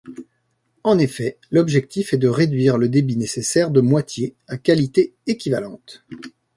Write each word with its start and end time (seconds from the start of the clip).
En 0.83 0.97
effet, 0.97 1.37
l'objectif 1.51 2.11
est 2.11 2.17
de 2.17 2.27
réduire 2.27 2.79
le 2.79 2.89
débit 2.89 3.17
nécessaire 3.17 3.69
de 3.69 3.81
moitié, 3.81 4.33
à 4.47 4.57
qualité 4.57 5.13
équivalente. 5.27 6.03